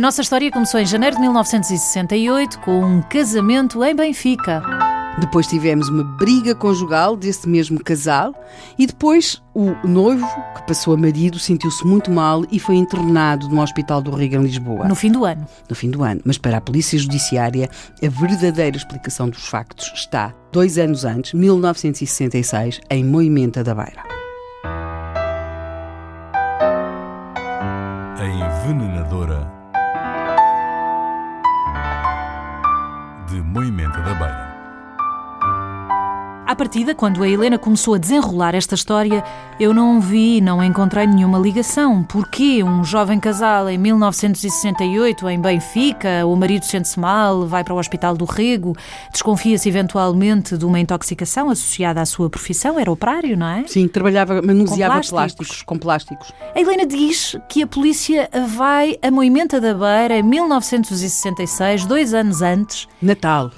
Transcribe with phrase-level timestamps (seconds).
[0.00, 4.60] nossa história começou em janeiro de 1968 com um casamento em Benfica.
[5.20, 8.34] Depois tivemos uma briga conjugal desse mesmo casal
[8.76, 10.26] e depois o noivo,
[10.56, 14.42] que passou a marido, sentiu-se muito mal e foi internado no Hospital do Rego em
[14.42, 14.88] Lisboa.
[14.88, 15.46] No fim do ano.
[15.70, 16.20] No fim do ano.
[16.24, 17.70] Mas para a Polícia Judiciária,
[18.04, 24.02] a verdadeira explicação dos factos está dois anos antes, 1966, em Moimenta da Beira.
[28.18, 29.63] A envenenadora
[33.34, 34.43] de Moimenta da Beira.
[36.46, 39.24] À partida, quando a Helena começou a desenrolar esta história,
[39.58, 42.02] eu não vi, não encontrei nenhuma ligação.
[42.04, 47.78] Porquê um jovem casal em 1968 em Benfica, o marido sente-se mal, vai para o
[47.78, 48.76] Hospital do Rego,
[49.10, 53.64] desconfia-se eventualmente de uma intoxicação associada à sua profissão, era operário, não é?
[53.66, 55.10] Sim, trabalhava, manuseava Com plásticos.
[55.10, 56.32] plásticos, com plásticos.
[56.54, 62.42] A Helena diz que a polícia vai a Moimenta da Beira em 1966, dois anos
[62.42, 62.86] antes.
[63.00, 63.50] Natal.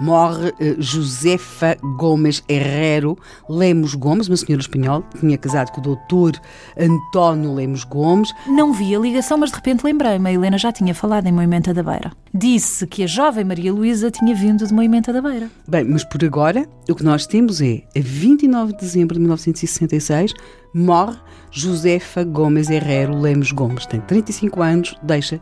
[0.00, 3.18] Morre eh, Josefa Gomes Herrero
[3.48, 6.40] Lemos Gomes, uma senhora espanhola, tinha casado com o doutor
[6.78, 8.32] António Lemos Gomes.
[8.46, 10.28] Não vi a ligação, mas de repente lembrei-me.
[10.28, 12.12] A Helena já tinha falado em Moimenta da Beira.
[12.32, 15.50] Disse que a jovem Maria Luísa tinha vindo de Moimenta da Beira.
[15.66, 20.34] Bem, mas por agora, o que nós temos é, a 29 de dezembro de 1966,
[20.74, 21.16] morre
[21.50, 23.86] Josefa Gomes Herrero Lemos Gomes.
[23.86, 25.40] Tem 35 anos, deixa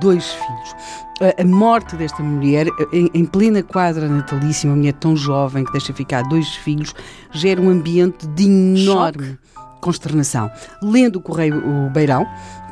[0.00, 0.76] dois filhos.
[1.36, 5.94] A, morte desta mulher, em, em plena quadra natalícia, uma mulher tão jovem que deixa
[5.94, 6.94] ficar dois filhos,
[7.32, 9.38] gera um ambiente de enorme
[9.80, 10.50] consternação.
[10.82, 12.26] Lendo o Correio o Beirão,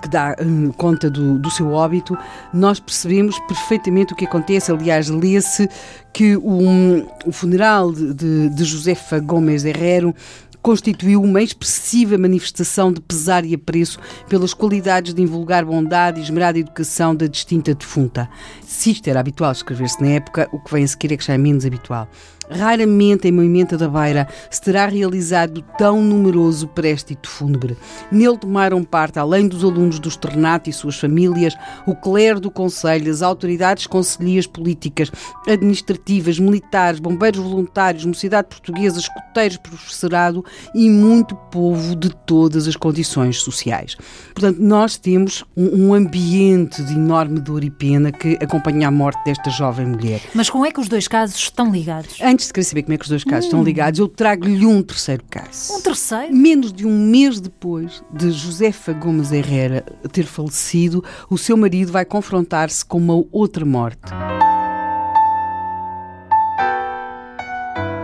[0.00, 2.16] que dá hum, conta do, do seu óbito,
[2.52, 4.70] nós percebemos perfeitamente o que acontece.
[4.70, 5.68] Aliás, lê-se
[6.12, 10.14] que o, o funeral de, de, de Josefa Gomes Herrero
[10.62, 13.98] constituiu uma expressiva manifestação de pesar e apreço
[14.28, 18.28] pelas qualidades de invulgar bondade e esmerada educação da distinta defunta.
[18.62, 21.34] Se isto era habitual escrever-se na época, o que vem a seguir é que já
[21.34, 22.08] é menos habitual.
[22.50, 27.76] Raramente em Moimenta da Beira se terá realizado tão numeroso préstito fúnebre.
[28.10, 31.54] Nele tomaram parte, além dos alunos do externato e suas famílias,
[31.86, 35.10] o clero do Conselho, as autoridades conselhias políticas,
[35.46, 40.44] administrativas, militares, bombeiros voluntários, mocidade portuguesa, escuteiros, professorado
[40.74, 43.96] e muito povo de todas as condições sociais.
[44.34, 49.22] Portanto, nós temos um, um ambiente de enorme dor e pena que acompanha a morte
[49.24, 50.20] desta jovem mulher.
[50.34, 52.16] Mas como é que os dois casos estão ligados?
[52.38, 54.80] Antes de querer saber como é que os dois casos estão ligados, eu trago-lhe um
[54.80, 55.74] terceiro caso.
[55.74, 56.32] Um terceiro?
[56.32, 62.04] Menos de um mês depois de Josefa Gomes Herrera ter falecido, o seu marido vai
[62.04, 64.12] confrontar-se com uma outra morte.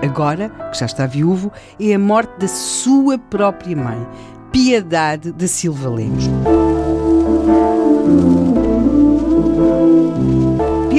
[0.00, 4.06] Agora, que já está viúvo, é a morte da sua própria mãe,
[4.52, 6.30] Piedade da Silva Lemos.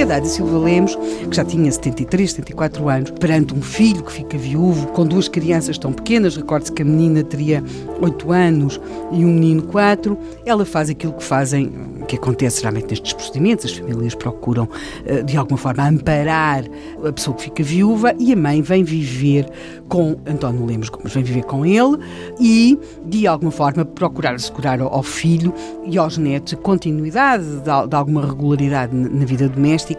[0.01, 0.95] Piedade da Silva Lemos,
[1.29, 5.78] que já tinha 73, 74 anos, perante um filho que fica viúvo, com duas crianças
[5.78, 7.63] tão pequenas, recorde-se que a menina teria
[8.01, 11.72] 8 anos e um menino 4, ela faz aquilo que fazem,
[12.07, 14.67] que acontece geralmente nestes procedimentos, as famílias procuram
[15.06, 16.63] eh, de alguma forma amparar
[17.07, 19.45] a pessoa que fica viúva e a mãe vem viver
[19.88, 21.97] com António Lemos Gomes, vem viver com ele
[22.40, 25.53] e de alguma forma procurar assegurar ao filho
[25.85, 29.91] e aos netos a continuidade de, alguma regularidade na vida doméstica.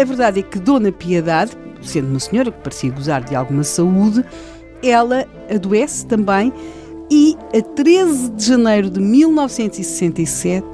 [0.00, 4.24] A verdade é que Dona Piedade, sendo uma senhora que parecia gozar de alguma saúde,
[4.82, 6.52] ela adoece também
[7.10, 10.66] e a 13 de janeiro de 1967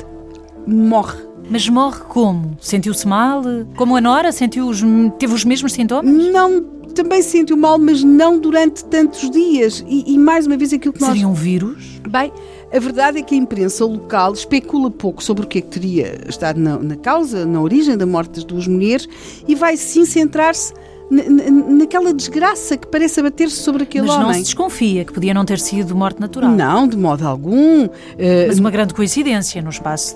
[0.67, 1.27] morre.
[1.51, 2.57] Mas morre como?
[2.61, 3.43] Sentiu-se mal?
[3.77, 4.31] Como a Nora?
[4.31, 4.83] Sentiu os,
[5.19, 6.13] teve os mesmos sintomas?
[6.13, 6.65] Não,
[7.03, 9.85] também se sentiu mal, mas não durante tantos dias.
[9.87, 11.11] E, e mais uma vez aquilo que nós...
[11.11, 12.01] Seria um vírus?
[12.09, 12.33] Bem,
[12.73, 16.19] a verdade é que a imprensa local especula pouco sobre o que é que teria
[16.29, 19.09] estado na, na causa, na origem da morte das duas mulheres
[19.47, 20.75] e vai sim centrar-se
[21.11, 24.35] naquela desgraça que parece abater-se sobre aquele Mas não homem.
[24.39, 26.51] se desconfia que podia não ter sido morte natural.
[26.51, 27.89] Não, de modo algum.
[28.19, 30.15] Eh, Mas uma grande coincidência no espaço.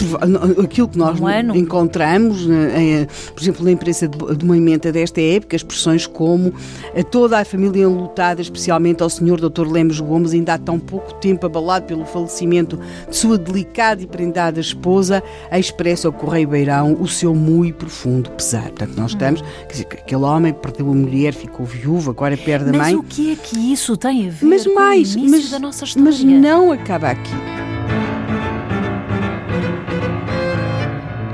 [0.62, 1.56] Aquilo que nós Um ano.
[1.56, 6.52] encontramos, eh, por exemplo, na imprensa de de Moimenta desta época, expressões como
[6.96, 9.40] a toda a família enlutada, especialmente ao Sr.
[9.48, 9.66] Dr.
[9.70, 12.78] Lemos Gomes, ainda há tão pouco tempo abalado pelo falecimento
[13.08, 15.22] de sua delicada e prendada esposa,
[15.52, 18.62] expressa ao Correio Beirão o seu muito profundo pesar.
[18.70, 22.70] Portanto, nós estamos, quer dizer, que aquele homem perdeu a mulher, ficou viúvo, agora perde
[22.70, 22.96] a Mas mãe.
[22.96, 25.58] o que é que isso tem a ver Mas com mais, o início mas, da
[25.58, 26.05] nossa história?
[26.11, 27.31] mas não acaba aqui.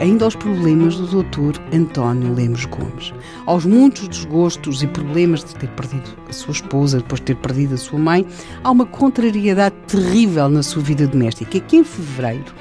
[0.00, 3.12] Ainda aos problemas do doutor António Lemos Gomes,
[3.46, 7.74] aos muitos desgostos e problemas de ter perdido a sua esposa, depois de ter perdido
[7.74, 8.24] a sua mãe,
[8.62, 11.58] há uma contrariedade terrível na sua vida doméstica.
[11.58, 12.54] Que em fevereiro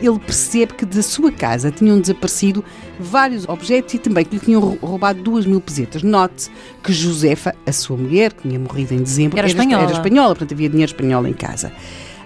[0.00, 2.64] ele percebe que da sua casa tinham desaparecido
[2.98, 6.02] vários objetos e também que lhe tinham roubado duas mil pesetas.
[6.02, 6.50] Note
[6.82, 9.84] que Josefa, a sua mulher, que tinha morrido em dezembro, era, espanhola.
[9.84, 11.72] era espanhola, portanto havia dinheiro espanhol em casa.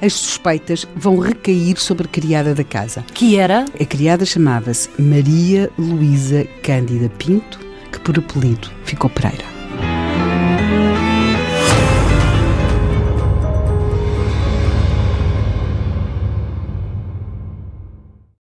[0.01, 3.05] As suspeitas vão recair sobre a criada da casa.
[3.15, 3.65] Que era?
[3.81, 7.61] A criada chamava-se Maria Luísa Cândida Pinto,
[7.93, 9.45] que por apelido ficou Pereira.